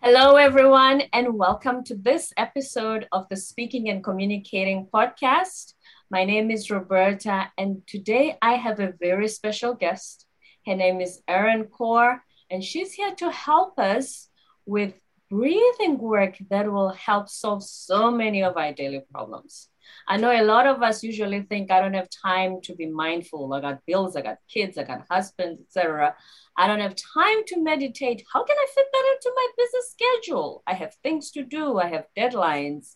[0.00, 5.74] Hello, everyone, and welcome to this episode of the Speaking and Communicating podcast.
[6.08, 10.24] My name is Roberta, and today I have a very special guest.
[10.64, 14.28] Her name is Arin Kaur, and she's here to help us
[14.66, 14.94] with
[15.28, 19.68] breathing work that will help solve so many of our daily problems.
[20.06, 23.52] I know a lot of us usually think I don't have time to be mindful.
[23.52, 26.14] I got bills, I got kids, I got husbands, etc.
[26.56, 28.24] I don't have time to meditate.
[28.32, 30.62] How can I fit that into my business schedule?
[30.66, 32.94] I have things to do, I have deadlines.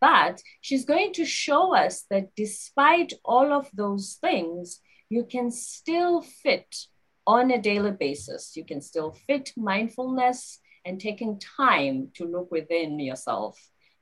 [0.00, 6.22] But she's going to show us that despite all of those things, you can still
[6.22, 6.76] fit
[7.26, 8.56] on a daily basis.
[8.56, 13.58] You can still fit mindfulness and taking time to look within yourself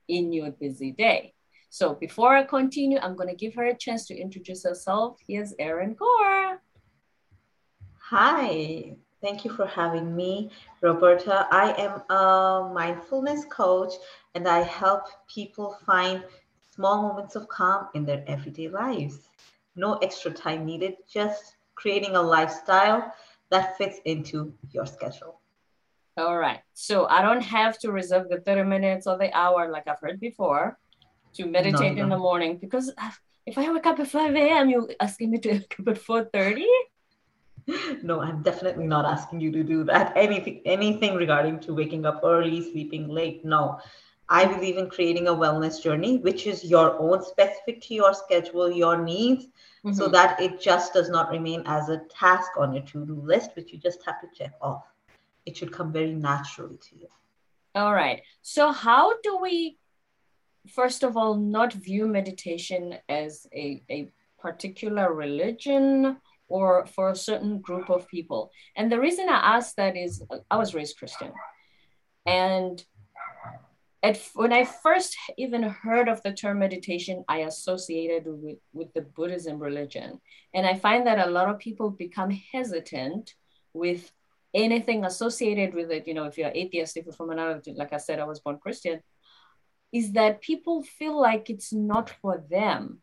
[0.09, 1.35] in your busy day.
[1.79, 5.19] So before I continue, I'm going to give her a chance to introduce herself.
[5.29, 6.57] Here's Arin Kaur.
[7.99, 10.51] Hi, thank you for having me,
[10.81, 11.47] Roberta.
[11.51, 13.93] I am a mindfulness coach
[14.35, 16.25] and I help people find
[16.75, 19.29] small moments of calm in their everyday lives.
[19.75, 23.13] No extra time needed, just creating a lifestyle
[23.51, 25.43] that fits into your schedule.
[26.17, 26.61] All right.
[26.73, 30.19] So I don't have to reserve the 30 minutes or the hour like I've heard
[30.21, 30.79] before
[31.37, 32.93] to meditate no, in the morning because
[33.47, 36.65] if I wake up at 5 a.m., you're asking me to wake up at 4:30?
[38.03, 40.13] No, I'm definitely not asking you to do that.
[40.17, 43.45] Anything anything regarding to waking up early, sleeping late.
[43.45, 43.81] No.
[44.29, 48.71] I believe in creating a wellness journey, which is your own specific to your schedule,
[48.71, 49.93] your needs, mm-hmm.
[49.93, 53.73] so that it just does not remain as a task on your to-do list, which
[53.73, 54.83] you just have to check off.
[55.45, 57.09] It should come very naturally to you.
[57.77, 58.23] All right.
[58.43, 59.79] So how do we
[60.69, 66.19] first of all, not view meditation as a, a particular religion
[66.49, 68.51] or for a certain group of people.
[68.77, 71.33] And the reason I ask that is I was raised Christian.
[72.25, 72.85] And
[74.03, 79.03] at, when I first even heard of the term meditation, I associated with, with the
[79.03, 80.21] Buddhism religion.
[80.55, 83.35] And I find that a lot of people become hesitant
[83.73, 84.13] with
[84.55, 86.07] anything associated with it.
[86.07, 88.59] You know, if you're atheist, if you're from another, like I said, I was born
[88.59, 89.01] Christian,
[89.93, 92.99] is that people feel like it's not for them.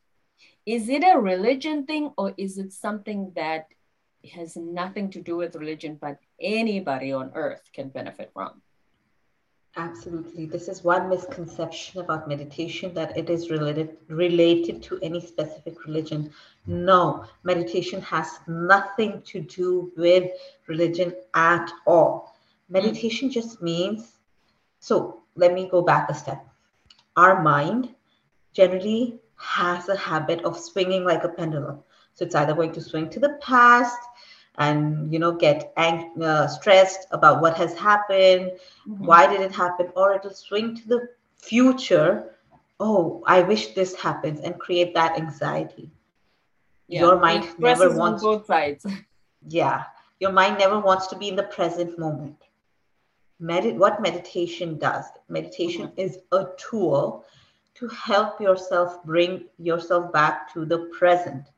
[0.65, 3.67] Is it a religion thing or is it something that
[4.31, 8.61] has nothing to do with religion, but anybody on earth can benefit from?
[9.75, 10.45] Absolutely.
[10.45, 16.31] This is one misconception about meditation that it is related related to any specific religion.
[16.67, 20.29] No, meditation has nothing to do with
[20.67, 22.35] religion at all.
[22.69, 23.33] Meditation mm.
[23.33, 24.19] just means
[24.79, 26.45] so let me go back a step
[27.15, 27.93] our mind
[28.53, 31.79] generally has a habit of swinging like a pendulum.
[32.13, 33.97] So it's either going to swing to the past
[34.57, 38.51] and you know get ang- uh, stressed about what has happened,
[38.87, 39.05] mm-hmm.
[39.05, 42.35] why did it happen, or it'll swing to the future.
[42.79, 45.89] Oh, I wish this happens, and create that anxiety.
[46.87, 48.85] Yeah, your mind never wants both sides.
[49.49, 49.83] Yeah,
[50.21, 52.37] your mind never wants to be in the present moment.
[53.43, 55.99] Medi- what meditation does meditation mm-hmm.
[55.99, 57.25] is a tool
[57.73, 61.49] to help yourself bring yourself back to the present.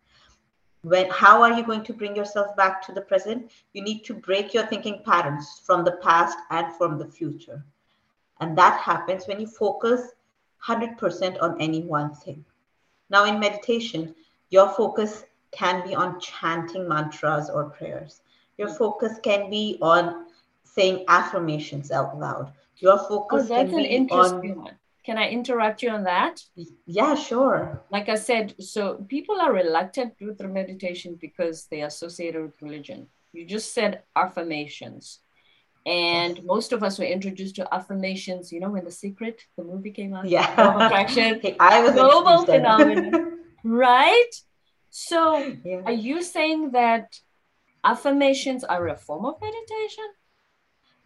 [0.81, 3.51] When how are you going to bring yourself back to the present?
[3.73, 7.63] You need to break your thinking patterns from the past and from the future.
[8.40, 10.13] And that happens when you focus
[10.67, 12.44] 100% on any one thing.
[13.12, 14.16] Now in meditation
[14.50, 18.22] your focus can be on chanting mantras or prayers.
[18.57, 20.24] Your focus can be on
[20.75, 22.51] saying affirmations out loud.
[22.77, 24.75] Your focus oh, that's an interesting on, one.
[25.05, 26.41] Can I interrupt you on that?
[26.85, 27.83] Yeah, sure.
[27.91, 32.61] Like I said, so people are reluctant with the meditation because they associate it with
[32.61, 33.07] religion.
[33.31, 35.19] You just said affirmations.
[35.85, 39.91] And most of us were introduced to affirmations, you know, when The Secret, the movie
[39.91, 40.27] came out.
[40.27, 40.51] Yeah.
[40.87, 41.39] Attraction.
[41.59, 43.41] I was global phenomenon.
[43.63, 44.31] right?
[44.89, 45.81] So yeah.
[45.85, 47.19] are you saying that
[47.83, 50.05] affirmations are a form of meditation?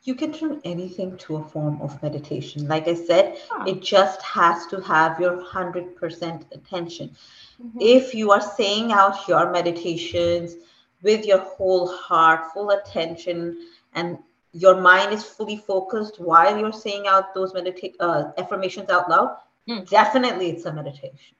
[0.04, 2.68] You can turn anything to a form of meditation.
[2.68, 3.66] Like I said, huh.
[3.68, 7.16] it just has to have your 100% attention.
[7.62, 7.78] Mm-hmm.
[7.82, 10.56] If you are saying out your meditations
[11.02, 14.18] with your whole heart, full attention, and
[14.54, 19.38] your mind is fully focused while you're saying out those medita- uh, affirmations out loud,
[19.68, 19.88] mm.
[19.90, 21.36] definitely it's a meditation.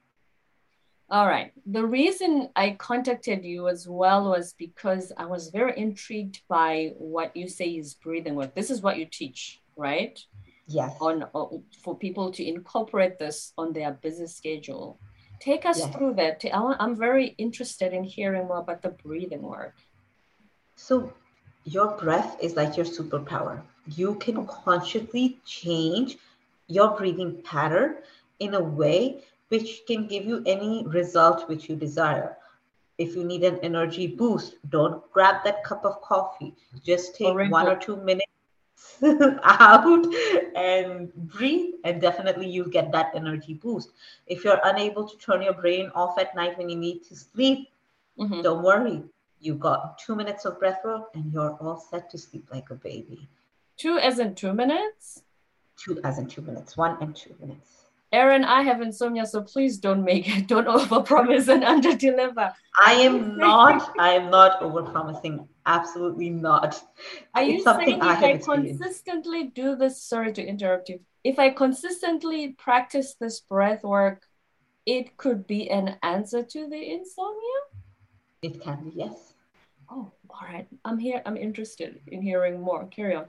[1.10, 1.52] All right.
[1.66, 7.36] The reason I contacted you as well was because I was very intrigued by what
[7.36, 8.54] you say is breathing work.
[8.54, 10.16] This is what you teach, right?
[10.68, 10.96] Yes.
[11.00, 15.00] On, on for people to incorporate this on their business schedule.
[15.40, 15.92] Take us yes.
[15.96, 16.44] through that.
[16.54, 19.74] I'm very interested in hearing more about the breathing work.
[20.76, 21.12] So,
[21.64, 23.62] your breath is like your superpower.
[23.96, 26.18] You can consciously change
[26.68, 27.96] your breathing pattern
[28.38, 32.36] in a way which can give you any result which you desire.
[32.98, 36.54] If you need an energy boost, don't grab that cup of coffee.
[36.84, 38.26] Just take one or two minutes
[39.42, 40.06] out
[40.54, 43.90] and breathe, and definitely you'll get that energy boost.
[44.26, 47.68] If you're unable to turn your brain off at night when you need to sleep,
[48.18, 48.42] mm-hmm.
[48.42, 49.02] don't worry.
[49.40, 52.74] You've got two minutes of breath work and you're all set to sleep like a
[52.74, 53.28] baby.
[53.78, 55.22] Two as in two minutes?
[55.76, 56.76] Two as in two minutes.
[56.76, 57.86] One and two minutes.
[58.12, 60.46] Arin, I have insomnia, so please don't make it.
[60.52, 62.52] Don't overpromise and underdeliver.
[62.84, 63.94] I am not.
[63.98, 65.46] I am not overpromising.
[65.64, 66.82] Absolutely not.
[67.34, 70.02] Are it's you something saying if I, I consistently do this?
[70.02, 71.00] Sorry to interrupt you.
[71.22, 74.26] If I consistently practice this breath work,
[74.86, 77.60] it could be an answer to the insomnia.
[78.42, 79.34] It can be yes.
[79.88, 80.66] Oh, all right.
[80.84, 81.22] I'm here.
[81.26, 82.86] I'm interested in hearing more.
[82.86, 83.26] Carry on.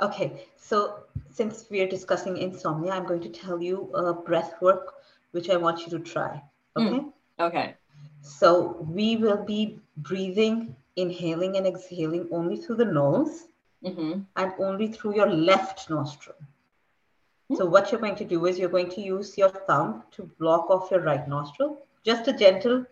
[0.00, 4.94] Okay, so since we are discussing insomnia, I'm going to tell you a breath work
[5.30, 6.42] which I want you to try.
[6.76, 6.86] Hmm.
[6.86, 6.98] Okay.
[6.98, 7.12] Mm.
[7.40, 7.74] Okay.
[8.22, 13.48] So we will be breathing, inhaling and exhaling only through the nose
[13.84, 14.20] mm-hmm.
[14.36, 16.36] and only through your left nostril.
[16.36, 17.56] Mm-hmm.
[17.56, 20.70] So what you're going to do is you're going to use your thumb to block
[20.70, 22.86] off your right nostril, just a gentle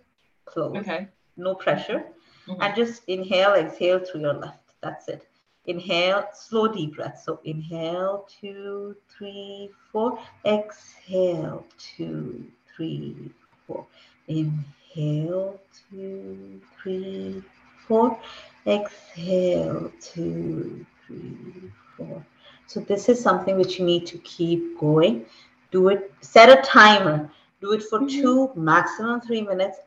[0.45, 0.77] close.
[0.77, 1.09] Okay.
[1.37, 2.05] No pressure.
[2.47, 2.61] Mm-hmm.
[2.61, 4.75] And just inhale, exhale through your left.
[4.83, 5.29] That's it.
[5.67, 7.23] Inhale, slow deep breath.
[7.25, 10.19] So inhale, two, three, four.
[10.45, 13.31] Exhale, two, three,
[13.67, 13.87] four.
[14.27, 15.61] Inhale,
[15.91, 17.43] two, three,
[17.87, 18.19] four.
[18.67, 22.27] Exhale, two, three, four.
[22.67, 25.27] So this is something which you need to keep going.
[25.71, 27.31] Do it, set a timer.
[27.61, 28.21] Do it for mm-hmm.
[28.21, 29.79] two, maximum three minutes.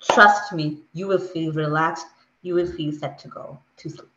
[0.00, 2.06] Trust me, you will feel relaxed.
[2.42, 4.08] You will feel set to go to sleep.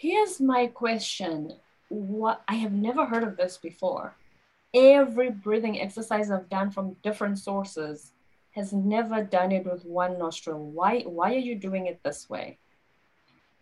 [0.00, 1.54] Here's my question.
[1.88, 4.14] What I have never heard of this before.
[4.72, 8.12] Every breathing exercise I've done from different sources
[8.52, 10.60] has never done it with one nostril.
[10.70, 12.58] Why why are you doing it this way?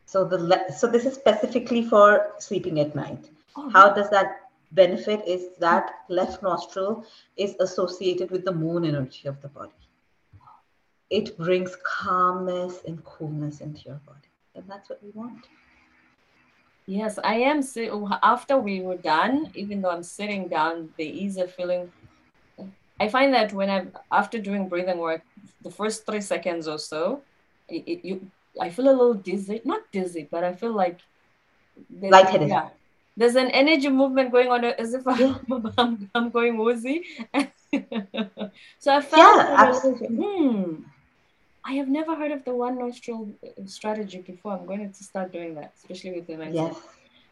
[0.04, 3.30] So the le- so this is specifically for sleeping at night.
[3.56, 4.42] Oh, How does that
[4.72, 7.06] benefit is that left nostril
[7.38, 9.80] is associated with the moon energy of the body.
[11.08, 14.28] It brings calmness and coolness into your body.
[14.54, 15.46] And that's what we want.
[16.86, 17.60] Yes, I am.
[18.22, 21.90] After we were done, even though I'm sitting down, the ease of feeling.
[22.98, 25.22] I find that when I'm after doing breathing work,
[25.62, 27.22] the first three seconds or so,
[27.68, 28.30] it, it, you
[28.60, 29.60] I feel a little dizzy.
[29.64, 31.00] Not dizzy, but I feel like
[32.02, 32.48] lightheaded.
[32.48, 32.68] Yeah,
[33.16, 35.36] there's an energy movement going on as if I'm,
[35.78, 37.04] I'm, I'm going woozy.
[38.78, 40.08] so I felt yeah, absolutely.
[40.08, 40.74] hmm,
[41.68, 44.52] I have never heard of the one nostril uh, strategy before.
[44.52, 46.76] I'm going to start doing that, especially with the Yes.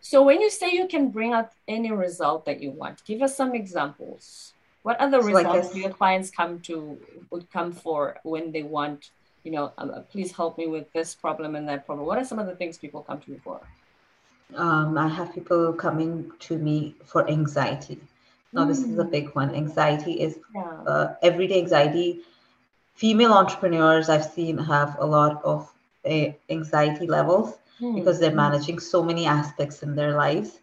[0.01, 3.37] So when you say you can bring out any result that you want, give us
[3.37, 4.53] some examples.
[4.83, 6.99] What other so results do your clients come to
[7.31, 9.11] would come for when they want,
[9.45, 12.07] you know, uh, please help me with this problem and that problem?
[12.07, 13.61] What are some of the things people come to you for?
[14.57, 17.99] Um, I have people coming to me for anxiety.
[18.53, 18.69] Now, mm.
[18.69, 19.11] this is a mm.
[19.11, 19.55] big one.
[19.55, 20.83] Anxiety is yeah.
[20.87, 22.21] uh, everyday anxiety
[22.95, 25.73] female entrepreneurs I've seen have a lot of
[26.05, 27.95] uh, anxiety levels mm.
[27.95, 30.61] because they're managing so many aspects in their lives,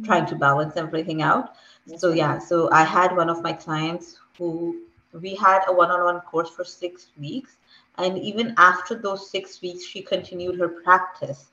[0.00, 0.06] mm.
[0.06, 1.54] trying to balance everything out.
[1.96, 6.04] So, yeah, so I had one of my clients who we had a one on
[6.04, 7.56] one course for six weeks.
[7.98, 11.50] And even after those six weeks, she continued her practice.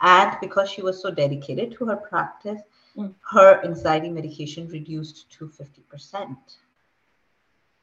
[0.00, 2.62] And because she was so dedicated to her practice,
[2.96, 3.12] mm.
[3.30, 6.36] her anxiety medication reduced to 50%.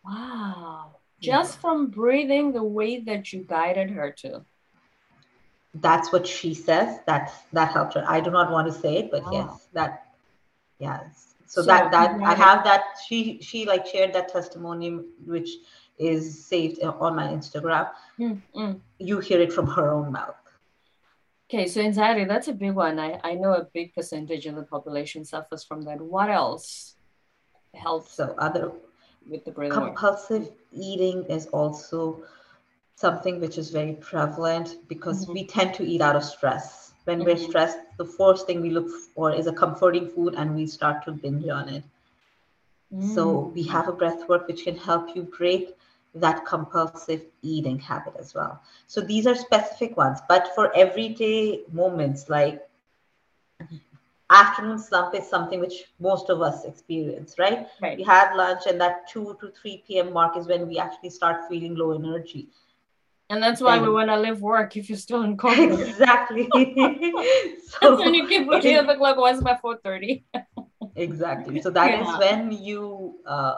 [0.04, 4.44] Wow just from breathing the way that you guided her to.
[5.74, 7.00] That's what she says.
[7.08, 8.03] That that helped her.
[8.08, 9.32] I do not want to say it but oh.
[9.32, 10.13] yes that
[10.80, 11.36] yes.
[11.48, 12.84] So, so that that i have that.
[13.08, 15.50] She she like shared that testimony which
[15.98, 17.89] is saved uh, on my instagram.
[18.20, 18.74] Mm-hmm.
[19.00, 20.36] you hear it from her own mouth.
[21.50, 23.00] Okay so anxiety that's a big one.
[23.00, 26.01] I i know a big percentage of the population suffers from that.
[26.01, 26.96] What else
[27.74, 28.72] helps so other
[29.30, 32.24] with the breathing compulsive eating is also
[32.96, 35.34] something which is very prevalent because mm-hmm.
[35.34, 37.27] we tend to eat out of stress when mm-hmm.
[37.27, 41.03] we're stressed the first thing we look for is a comforting food and we start
[41.06, 41.84] to binge on it
[42.94, 43.15] mm.
[43.15, 45.75] so we have a breath work which can help you break
[46.15, 52.30] that compulsive eating habit as well so these are specific ones but for everyday moments
[52.30, 52.62] like
[54.34, 57.68] afternoon slump is something which most of us experience, right?
[57.82, 57.98] right?
[57.98, 60.13] We had lunch, and that 2 to 3 p.m.
[60.13, 62.50] mark is when we actually start feeling low energy.
[63.30, 65.88] And that's why and we want to live work if you're still in COVID.
[65.88, 66.48] Exactly.
[66.54, 69.18] so that's when you keep looking at the clock.
[69.18, 70.25] What's by four thirty?
[70.96, 71.62] exactly.
[71.62, 72.13] So that yeah.
[72.13, 73.56] is when you uh,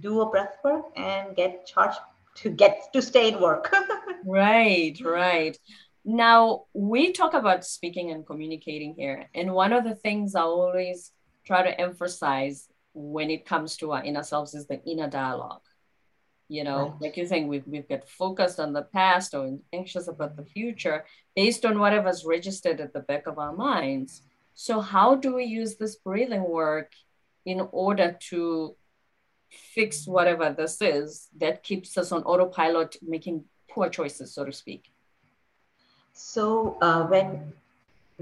[0.00, 1.98] do a breath work and get charged
[2.36, 3.74] to get to stay in work.
[4.24, 4.96] right.
[5.02, 5.58] Right.
[6.08, 11.10] Now we talk about speaking and communicating here, and one of the things I always
[11.44, 15.62] try to emphasize when it comes to our inner selves is the inner dialogue.
[16.48, 17.00] You know right.
[17.00, 21.04] like you're saying we've, we've got focused on the past or anxious about the future
[21.34, 24.22] based on whatever's registered at the back of our minds.
[24.54, 26.92] So how do we use this breathing work
[27.44, 28.76] in order to
[29.50, 34.90] fix whatever this is that keeps us on autopilot making poor choices so to speak
[36.18, 37.52] so uh, when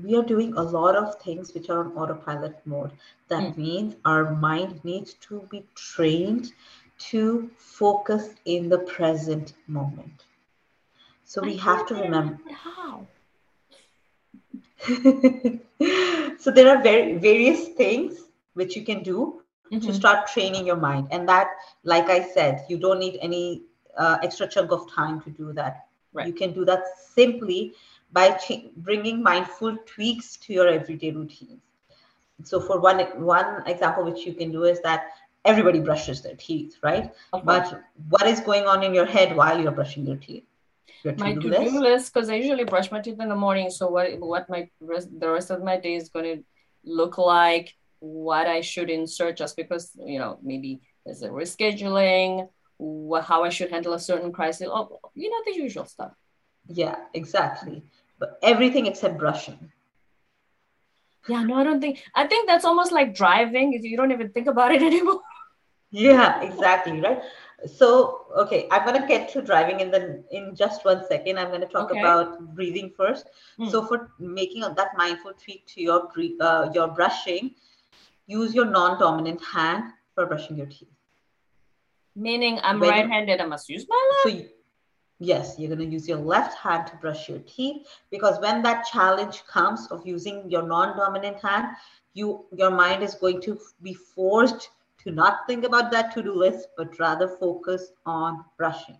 [0.02, 2.90] we are doing a lot of things which are on autopilot mode
[3.28, 3.56] that mm.
[3.56, 6.52] means our mind needs to be trained
[6.98, 10.24] to focus in the present moment.
[11.24, 13.06] So we have to remember how.
[16.38, 18.18] so there are very various things
[18.54, 19.86] which you can do mm-hmm.
[19.86, 21.48] to start training your mind, and that,
[21.82, 23.62] like I said, you don't need any
[23.96, 25.86] uh, extra chunk of time to do that.
[26.14, 26.26] Right.
[26.26, 27.74] You can do that simply
[28.12, 31.60] by ch- bringing mindful tweaks to your everyday routines.
[32.44, 35.08] So, for one one example, which you can do is that
[35.44, 37.12] everybody brushes their teeth, right?
[37.44, 40.44] But what is going on in your head while you're brushing your teeth?
[41.02, 43.70] Your my to-do list, list because I usually brush my teeth in the morning.
[43.70, 46.44] So what what my rest, the rest of my day is going to
[46.84, 53.24] look like, what I should insert, just because you know maybe there's a rescheduling, what,
[53.24, 54.68] how I should handle a certain crisis.
[54.70, 56.12] Oh, you know the usual stuff.
[56.68, 57.82] Yeah, exactly.
[58.18, 59.70] But everything except brushing.
[61.28, 62.02] Yeah, no, I don't think.
[62.14, 63.72] I think that's almost like driving.
[63.72, 65.20] You don't even think about it anymore
[65.94, 67.22] yeah exactly right
[67.66, 71.48] so okay i'm going to get to driving in the in just one second i'm
[71.48, 72.00] going to talk okay.
[72.00, 73.68] about breathing first hmm.
[73.68, 76.08] so for making that mindful tweak to your
[76.40, 77.54] uh, your brushing
[78.26, 80.93] use your non-dominant hand for brushing your teeth
[82.14, 84.44] meaning i'm when, right-handed i must use my left so
[85.18, 88.84] yes you're going to use your left hand to brush your teeth because when that
[88.86, 91.68] challenge comes of using your non-dominant hand
[92.14, 94.70] you your mind is going to be forced
[95.04, 98.96] to not think about that to do list, but rather focus on brushing.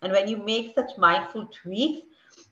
[0.00, 2.06] And when you make such mindful tweaks,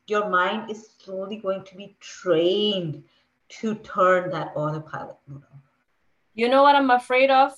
[0.06, 3.02] your mind is slowly going to be trained
[3.48, 5.42] to turn that autopilot mode.
[6.34, 7.52] You know what I'm afraid of?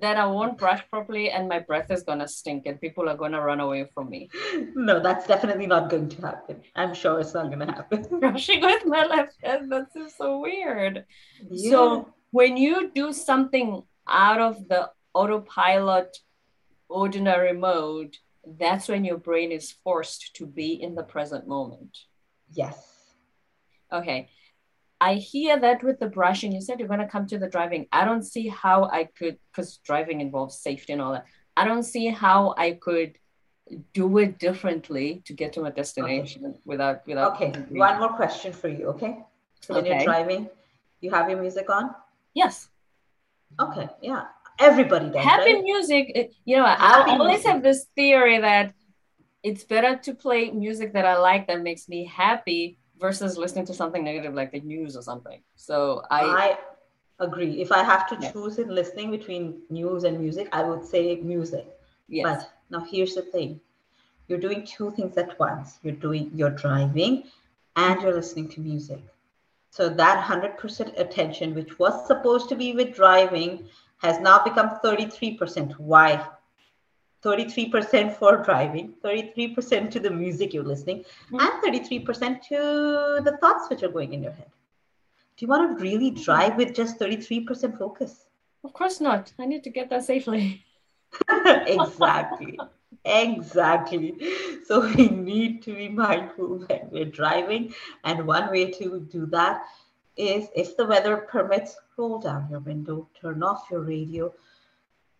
[0.00, 3.40] That I won't brush properly and my breath is gonna stink and people are gonna
[3.40, 4.30] run away from me.
[4.74, 6.62] No, that's definitely not going to happen.
[6.74, 8.06] I'm sure it's not gonna happen.
[8.20, 11.04] Brushing with my left hand, that's so weird.
[11.50, 11.70] Yeah.
[11.70, 16.16] So when you do something out of the autopilot
[16.88, 18.16] ordinary mode,
[18.58, 21.96] that's when your brain is forced to be in the present moment.
[22.50, 22.76] Yes.
[23.92, 24.28] Okay.
[25.02, 26.52] I hear that with the brushing.
[26.52, 27.86] You said you're going to come to the driving.
[27.90, 31.26] I don't see how I could, because driving involves safety and all that.
[31.56, 33.18] I don't see how I could
[33.92, 36.58] do it differently to get to my destination okay.
[36.64, 37.34] without without.
[37.34, 37.50] Okay.
[37.70, 38.84] One more question for you.
[38.94, 39.18] Okay.
[39.60, 39.96] So when okay.
[39.96, 40.48] you're driving,
[41.00, 41.90] you have your music on.
[42.32, 42.68] Yes.
[43.58, 44.26] Okay, yeah.
[44.58, 45.24] Everybody does.
[45.24, 45.64] Happy right?
[45.64, 47.50] music, you know, Happy I always music.
[47.50, 48.72] have this theory that
[49.42, 53.74] it's better to play music that I like that makes me happy versus listening to
[53.74, 55.42] something negative like the news or something.
[55.56, 56.58] So I, I
[57.18, 57.60] agree.
[57.60, 58.32] If I have to yeah.
[58.32, 61.66] choose in listening between news and music, I would say music.
[62.08, 62.24] Yes.
[62.24, 63.60] But now here's the thing.
[64.28, 65.78] You're doing two things at once.
[65.82, 67.24] You're doing you're driving
[67.76, 69.00] and you're listening to music.
[69.70, 73.66] So that 100% attention, which was supposed to be with driving,
[73.98, 75.72] has now become 33%.
[75.78, 76.24] Why?
[77.24, 81.40] 33% for driving, 33% to the music you're listening, mm-hmm.
[81.40, 84.50] and 33% to the thoughts which are going in your head.
[85.36, 88.26] Do you want to really drive with just 33% focus?
[88.64, 89.32] Of course not.
[89.38, 90.64] I need to get there safely.
[91.66, 92.58] exactly.
[93.04, 94.16] exactly.
[94.66, 97.74] So we need to be mindful when we're driving.
[98.04, 99.64] And one way to do that
[100.16, 104.32] is if the weather permits, roll down your window, turn off your radio.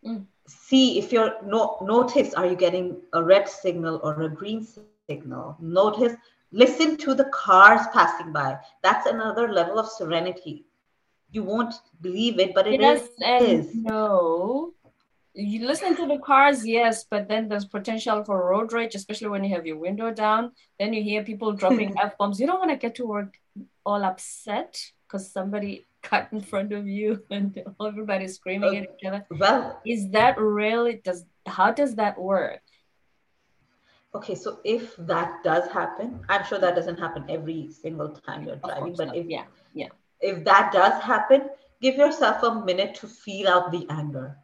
[0.06, 0.26] Mm.
[0.52, 4.66] See if you're no notice are you getting a red signal or a green
[5.08, 5.56] signal?
[5.60, 6.14] Notice,
[6.52, 8.58] listen to the cars passing by.
[8.82, 10.64] That's another level of serenity.
[11.30, 13.02] You won't believe it, but it yes
[13.40, 13.74] is.
[13.74, 14.74] And no
[15.34, 19.44] you listen to the cars, yes, but then there's potential for road rage, especially when
[19.44, 20.52] you have your window down.
[20.78, 22.38] Then you hear people dropping f bombs.
[22.38, 23.38] You don't want to get to work
[23.84, 29.06] all upset because somebody cut in front of you and everybody's screaming uh, at each
[29.06, 29.26] other.
[29.30, 32.60] Well, is that really does how does that work?
[34.14, 38.56] Okay, so if that does happen, I'm sure that doesn't happen every single time you're
[38.56, 39.16] driving, but not.
[39.16, 39.88] if yeah, yeah.
[40.20, 41.48] if that does happen,
[41.80, 44.36] give yourself a minute to feel out the anger.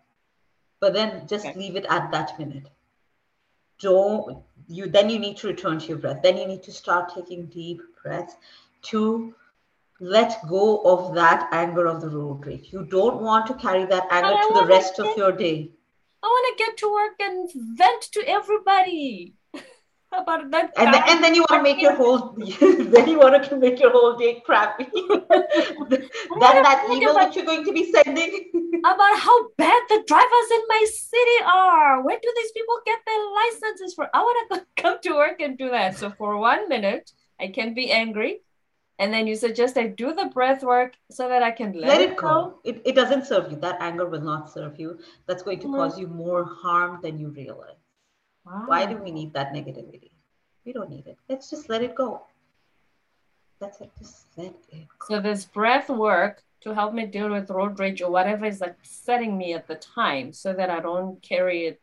[0.81, 1.59] But then just Okay.
[1.59, 2.69] leave it at that minute.
[3.81, 6.23] Don't you then you need to return to your breath.
[6.23, 8.37] Then you need to start taking deep breaths
[8.91, 9.35] to
[10.01, 12.69] let go of that anger of the road rage.
[12.73, 15.71] You don't want to carry that anger to the rest of your day.
[16.23, 19.35] I want to get to work and vent to everybody
[20.13, 20.73] about that.
[20.77, 23.79] and then, and then you want to make your whole then you want to make
[23.79, 26.09] your whole day crappy then
[26.41, 28.51] that email about- that you're going to be sending
[28.85, 32.03] about how bad the drivers in my city are.
[32.03, 34.09] Where do these people get their licenses for?
[34.15, 35.97] I want to come to work and do that.
[35.97, 38.41] So for one minute, I can be angry.
[39.01, 42.01] And then you suggest I do the breath work so that I can let, let
[42.01, 42.59] it go?
[42.65, 43.57] it, it doesn't serve you.
[43.59, 44.99] That anger will not serve you.
[45.27, 45.77] That's going to Mm.
[45.77, 47.77] cause you more harm than you realize.
[48.45, 48.65] Wow.
[48.67, 50.11] why do we need that negativity?
[50.65, 51.19] We don't need it.
[51.29, 52.23] Let's just let it go.
[53.61, 53.91] That's it.
[53.99, 55.07] Just let it go.
[55.15, 59.37] So this breath work to help me deal with road rage or whatever is upsetting
[59.37, 61.81] me at the time so that I don't carry it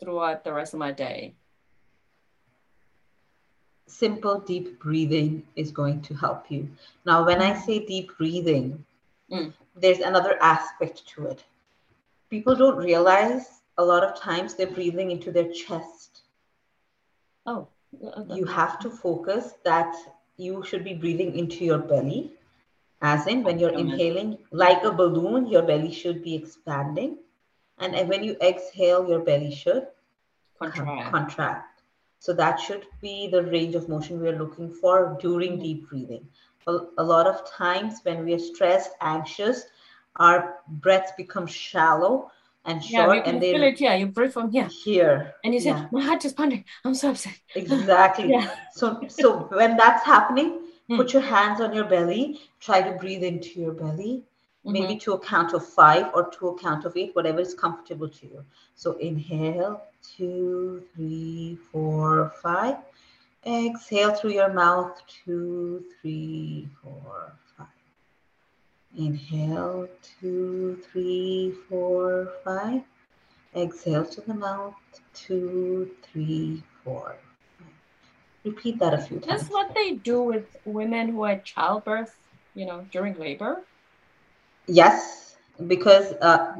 [0.00, 1.34] throughout the rest of my day.
[3.98, 6.68] Simple deep breathing is going to help you
[7.06, 8.84] now when i say deep breathing
[9.30, 9.52] Mm.
[9.76, 11.44] there's another aspect to it
[12.30, 16.22] people don't realize a lot of times they're breathing into their chest
[17.46, 17.68] Oh.
[18.28, 19.94] you have to focus that
[20.36, 22.32] you should be breathing into your belly
[23.02, 27.16] as in when you're inhaling like a balloon your belly should be expanding
[27.78, 29.86] and when you exhale your belly should
[30.58, 31.10] contract.
[31.10, 31.71] contract
[32.24, 36.24] so that should be the range of motion we are looking for during deep breathing
[36.72, 39.64] a, a lot of times when we are stressed anxious
[40.16, 40.38] our
[40.84, 42.14] breaths become shallow
[42.64, 43.94] and Yeah, short you can and feel they it here.
[43.94, 44.68] You breathe from here.
[44.84, 45.86] here And you say, Yeah.
[45.90, 46.64] my heart is pounding.
[46.84, 47.38] I'm so upset.
[47.56, 48.48] exactly Yeah.
[48.72, 50.50] So, so when that's happening,
[50.88, 50.96] Hmm.
[50.96, 52.40] put your hands on your belly.
[52.60, 54.22] Try to breathe into your belly,
[54.64, 54.72] Mhm.
[54.72, 58.08] maybe to a count of five or to a count of eight, whatever is comfortable
[58.08, 58.44] to you.
[58.76, 62.76] So, inhale two, three, four, five.
[63.44, 67.66] Exhale through your mouth two, three, four, five.
[68.96, 69.88] Inhale
[70.20, 72.82] two, three, four, five.
[73.56, 74.74] Exhale to the mouth
[75.12, 77.16] two, three, four.
[78.44, 79.42] Repeat that a few times.
[79.42, 82.16] That's what they do with women who are childbirth,
[82.54, 83.62] you know, during labor.
[84.72, 86.54] Yes, because uh,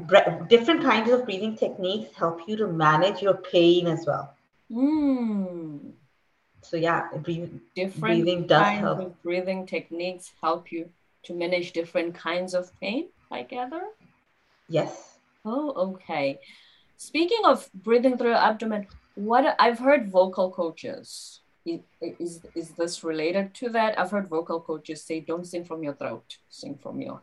[0.49, 4.35] different kinds of breathing techniques help you to manage your pain as well.
[4.71, 5.93] Mm.
[6.61, 9.23] So yeah, breathing, Different breathing does help.
[9.23, 10.91] breathing techniques help you
[11.25, 13.83] to manage different kinds of pain, I gather.
[14.69, 15.19] Yes.
[15.47, 16.39] Oh, okay.
[16.99, 21.41] Speaking of breathing through your abdomen, what I've heard vocal coaches.
[21.65, 23.99] Is, is this related to that?
[23.99, 27.23] I've heard vocal coaches say, don't sing from your throat, sing from your.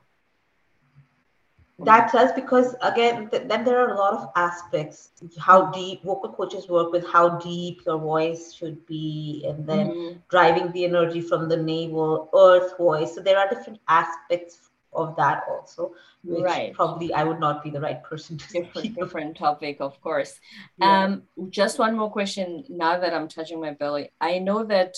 [1.86, 5.12] That does because again, th- then there are a lot of aspects.
[5.40, 10.22] How deep vocal coaches work with how deep your voice should be, and then Mhm.
[10.30, 13.16] driving the energy from the navel, earth voice.
[13.16, 16.74] So there are different aspects of that also, which Right.
[16.74, 20.40] probably I would not be the right person to different different topic of course
[20.78, 21.04] Yeah.
[21.06, 24.98] um just one more question now that i'm touching my belly i know that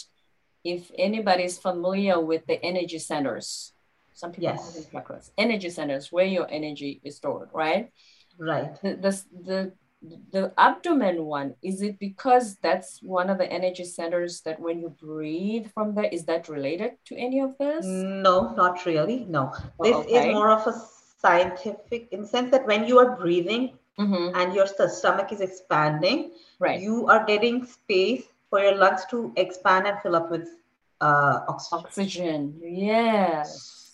[0.63, 3.73] if anybody's familiar with the energy centers
[4.21, 4.75] some people call Yes.
[4.77, 7.85] them chakras energy centers where your energy is stored right
[8.51, 8.73] Right.
[8.83, 9.11] the, the
[9.49, 9.59] the
[10.35, 14.89] the abdomen one is it because that's one of the energy centers that when you
[15.07, 17.85] breathe from there is that related to any of this
[18.27, 19.17] No, not really.
[19.35, 19.43] No.
[19.53, 20.29] Oh, This okay.
[20.29, 20.73] is more of a
[21.25, 23.63] scientific in the sense that when you are breathing
[24.03, 24.25] Mhm.
[24.39, 26.19] and your st- stomach is expanding,
[26.65, 30.47] right you are getting space for your lungs to expand and fill up with
[31.07, 31.79] uh, oxygen.
[31.85, 33.47] oxygen yes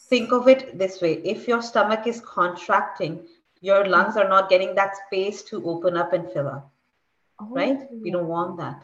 [0.09, 3.25] Think of it this way if your stomach is contracting,
[3.61, 6.71] your lungs are not getting that space to open up and fill up,
[7.41, 7.79] right?
[7.91, 8.63] We don't want oh.
[8.63, 8.83] that.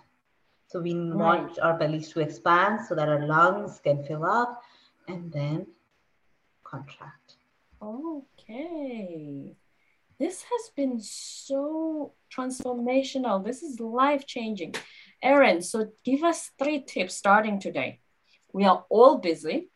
[0.68, 4.64] So we want our bellies to expand so that our lungs can fill up
[5.08, 5.68] and then
[6.64, 7.36] contract.
[7.82, 9.56] Okay.
[10.20, 13.44] This has been so transformational.
[13.46, 14.76] This is life changing.
[15.24, 18.00] Arin, so give us three tips starting today.
[18.52, 19.70] We are all busy.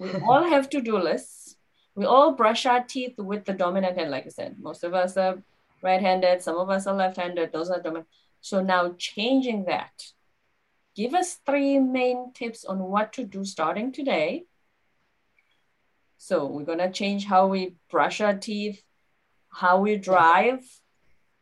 [0.00, 1.56] We all have to do lists.
[1.94, 4.58] We all brush our teeth with the dominant hand, like I said.
[4.58, 5.42] Most of us are
[5.82, 7.52] right handed, some of us are left handed.
[7.52, 8.08] Those are dominant.
[8.40, 9.92] So now changing that.
[10.96, 14.46] Give us three main tips on what to do starting today
[16.22, 18.82] so we're gonna change how we brush our teeth,
[19.48, 20.60] how we drive,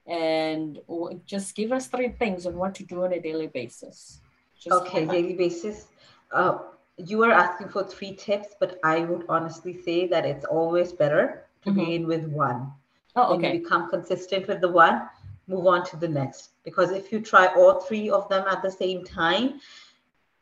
[0.06, 0.78] and
[1.26, 4.20] just give us three things on what to do on a daily basis.
[4.56, 5.88] Just okay, daily basis.
[6.32, 6.58] Uh,
[6.98, 11.44] you are asking for three tips, but I would honestly say that it's always better
[11.62, 11.78] to mm-hmm.
[11.78, 12.72] begin with one.
[13.16, 13.42] Oh, okay.
[13.42, 15.08] When you become consistent with the one,
[15.46, 16.50] move on to the next.
[16.64, 19.61] Because if you try all three of them at the same time,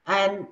[0.07, 0.47] and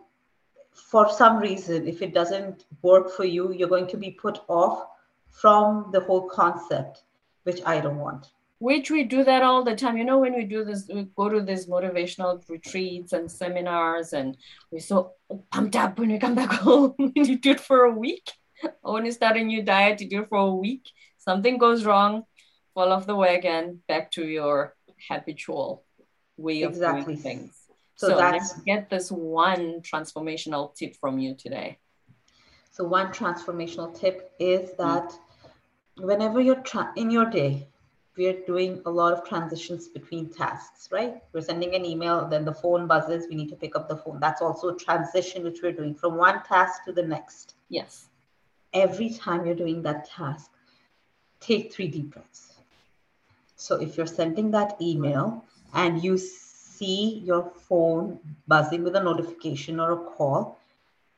[0.70, 4.86] for some reason, if it doesn't work for you, you're going to be put off
[5.30, 7.02] from the whole concept,
[7.44, 8.33] which I don't want
[8.64, 9.98] which we do that all the time.
[9.98, 14.38] You know, when we do this, we go to these motivational retreats and seminars, and
[14.70, 15.12] we're so
[15.50, 16.94] pumped up when we come back home.
[17.14, 18.26] you do it for a week.
[18.82, 20.88] Or when you start a new diet, you do it for a week.
[21.18, 22.22] Something goes wrong,
[22.72, 24.74] fall off the wagon, back to your
[25.10, 25.84] habitual
[26.38, 27.04] way of exactly.
[27.04, 27.52] doing things.
[27.96, 31.76] So, so let's get this one transformational tip from you today.
[32.70, 36.06] So one transformational tip is that mm.
[36.06, 37.68] whenever you're tra- in your day,
[38.16, 41.22] we're doing a lot of transitions between tasks, right?
[41.32, 44.18] We're sending an email, then the phone buzzes, we need to pick up the phone.
[44.20, 47.54] That's also a transition which we're doing from one task to the next.
[47.68, 48.06] Yes.
[48.72, 50.50] Every time you're doing that task,
[51.40, 52.54] take three deep breaths.
[53.56, 59.80] So if you're sending that email and you see your phone buzzing with a notification
[59.80, 60.58] or a call,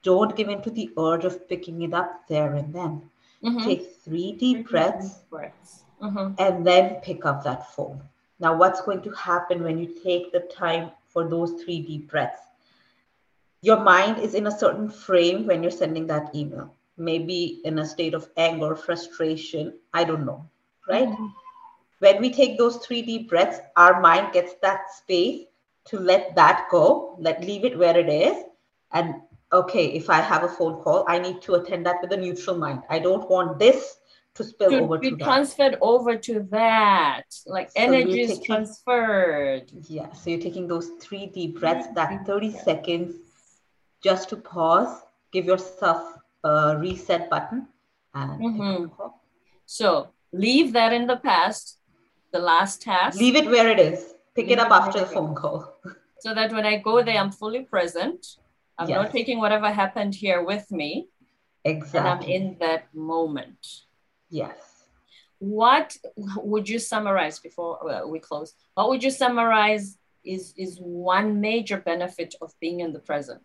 [0.03, 3.03] don't give in to the urge of picking it up there and then.
[3.43, 3.65] Mm-hmm.
[3.65, 5.15] Take three deep breaths.
[5.15, 6.35] Deep breaths mm-hmm.
[6.39, 8.03] and then pick up that phone.
[8.39, 12.41] Now, what's going to happen when you take the time for those three deep breaths?
[13.63, 17.87] Your mind is in a certain frame when you're sending that email, maybe in a
[17.87, 19.73] state of anger, frustration.
[19.95, 20.47] I don't know,
[20.89, 21.09] right?
[21.09, 21.27] Mm-hmm.
[22.01, 25.47] When we take those three deep breaths, our mind gets that space
[25.87, 28.45] to let that go, let leave it where it is,
[28.93, 29.15] and
[29.53, 32.59] okay, if I have a phone call, I need to attend that with a neutral
[32.59, 32.83] mind.
[32.91, 33.97] I don't want this
[34.37, 35.79] to spill to over be to transferred that.
[35.81, 37.25] over to that.
[37.47, 39.71] Like so energy is transferred.
[39.89, 43.15] Yeah so you're taking those three deep breaths that 30 seconds
[44.03, 47.67] just to pause give yourself a reset button
[48.15, 49.07] and mm-hmm.
[49.65, 51.79] so leave that in the past
[52.33, 53.19] the last task.
[53.19, 54.15] Leave it where it is.
[54.35, 55.75] Pick leave it up after the phone call.
[56.19, 58.27] So that when i go there i'm fully present.
[58.79, 58.97] I'm yes.
[58.97, 61.09] not taking whatever happened here with me.
[61.65, 63.86] Exactly and i'm in that moment
[64.31, 64.85] Yes.
[65.39, 68.55] What would you summarize before uh, we close?
[68.75, 73.45] What would you summarize is is one major benefit of being in the present,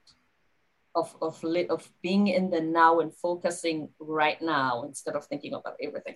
[0.95, 5.75] of of of being in the now and focusing right now instead of thinking about
[5.81, 6.15] everything.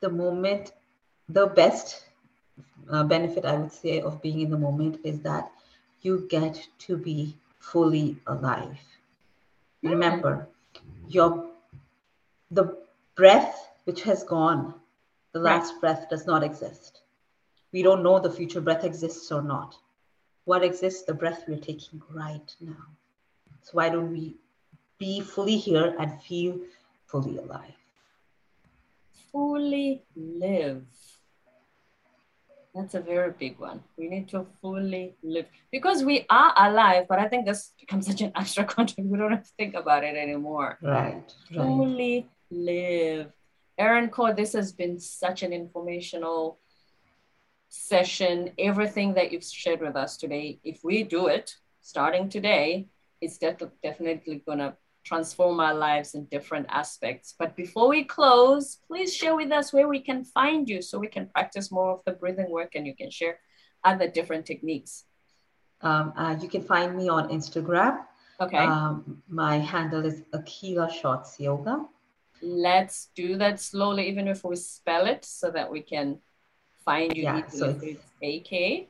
[0.00, 0.72] The moment,
[1.28, 2.04] the best
[2.90, 5.50] uh, benefit I would say of being in the moment is that
[6.00, 8.78] you get to be fully alive.
[9.84, 9.90] Mm.
[9.90, 10.48] Remember,
[11.08, 11.49] your
[12.50, 12.76] the
[13.16, 14.74] breath which has gone,
[15.32, 15.80] the last right.
[15.80, 17.00] breath does not exist.
[17.72, 19.76] We don't know the future breath exists or not.
[20.44, 22.86] What exists, the breath we're taking right now.
[23.62, 24.36] So why don't we
[24.98, 26.58] be fully here and feel
[27.06, 27.74] fully alive?
[29.30, 30.84] Fully live.
[32.74, 33.82] That's a very big one.
[33.96, 38.20] We need to fully live because we are alive, but I think this becomes such
[38.20, 39.06] an abstract concept.
[39.06, 40.78] We don't have to think about it anymore.
[40.80, 41.14] Right.
[41.14, 41.54] right.
[41.54, 43.32] Fully live.
[43.78, 46.58] Arin Kaur, this has been such an informational
[47.68, 48.50] session.
[48.58, 52.88] Everything that you've shared with us today, if we do it starting today,
[53.20, 57.34] it's definitely going to transform our lives in different aspects.
[57.38, 61.08] But before we close, please share with us where we can find you so we
[61.08, 63.38] can practice more of the breathing work and you can share
[63.84, 65.04] other different techniques.
[65.80, 68.04] Um, uh, you can find me on Instagram.
[68.40, 68.58] Okay.
[68.58, 71.86] Um, my handle is Aquila Shots Yoga.
[72.42, 76.18] Let's do that slowly, even if we spell it, so that we can
[76.84, 77.24] find you.
[77.24, 78.88] Yeah, so it's A K.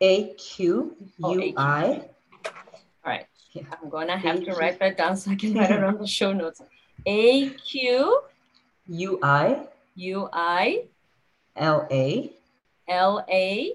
[0.00, 1.84] A Q U I.
[1.84, 2.50] Oh,
[3.04, 3.26] All right.
[3.52, 3.62] Yeah.
[3.72, 6.32] I'm gonna have to write that down so I can write it on the show
[6.32, 6.62] notes.
[7.06, 8.20] A Q
[8.86, 10.84] U I U I
[11.56, 12.32] L A
[12.86, 13.72] L A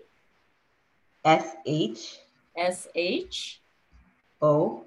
[1.26, 2.20] S H
[2.56, 3.62] S H
[4.42, 4.84] O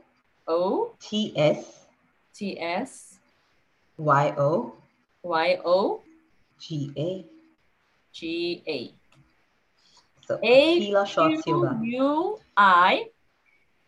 [0.49, 1.87] O T S
[2.35, 3.16] T S
[3.99, 4.75] Y O
[5.23, 6.03] Y O
[6.59, 7.25] G A
[8.13, 8.95] G A.
[10.27, 10.79] So A
[11.83, 13.07] U I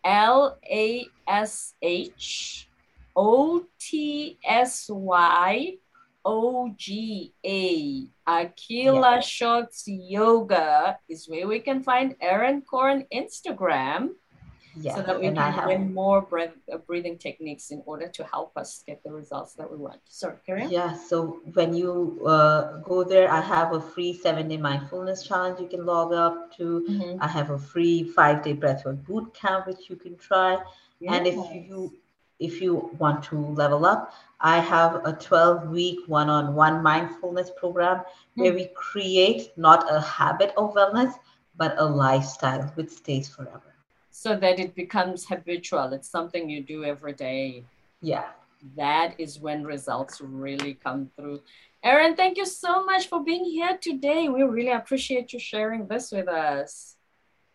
[0.03, 2.67] L A S H
[3.15, 5.77] O T S Y
[6.25, 8.07] O G A.
[8.25, 9.21] Aquila.
[9.21, 14.09] Shots Yoga is where we can find Arin Kaur on Instagram.
[14.81, 18.23] Yes, so that we can have learn more breath, uh, breathing techniques in order to
[18.23, 19.99] help us get the results that we want.
[20.07, 20.71] Sorry, carry on.
[20.71, 25.59] Yeah, so when you uh, go there, I have a free seven day mindfulness challenge
[25.59, 26.85] you can log up to.
[26.87, 27.17] Mhm.
[27.21, 30.57] I have a free five day breathwork boot camp which you can try.
[31.07, 31.91] And if you
[32.39, 37.49] if you want to level up, I have a 12 week one on one mindfulness
[37.51, 38.03] program
[38.35, 38.57] where Hmm.
[38.57, 41.13] we create not a habit of wellness,
[41.55, 43.73] but a lifestyle which stays forever.
[44.19, 45.93] So that it becomes habitual.
[45.93, 47.63] It's something you do every day.
[48.01, 48.25] Yeah.
[48.75, 51.41] That is when results really come through.
[51.85, 54.27] Arin, thank you so much for being here today.
[54.27, 56.97] We really appreciate you sharing this with us.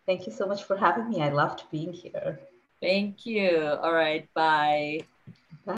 [0.07, 1.21] Thank you so much for having me.
[1.21, 2.39] I loved being here.
[2.81, 3.77] Thank you.
[3.83, 4.27] All right.
[4.33, 5.01] Bye.